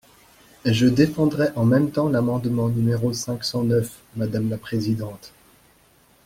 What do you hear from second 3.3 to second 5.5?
cent neuf, madame la présidente.